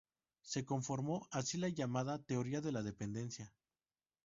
Se 0.41 0.65
conformó 0.65 1.27
así 1.29 1.59
la 1.59 1.69
llamada 1.69 2.17
Teoría 2.17 2.59
de 2.59 2.71
la 2.71 2.81
Dependencia. 2.81 3.53